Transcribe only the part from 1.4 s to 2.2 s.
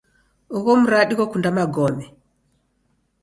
magome.